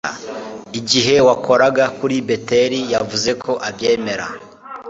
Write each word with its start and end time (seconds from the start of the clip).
icyo 0.79 0.79
gihe 0.89 1.15
wakoraga 1.27 1.83
kuri 1.97 2.15
beteli 2.27 2.79
yavuze 2.93 3.31
ko 3.43 3.51
abyemera 3.67 4.25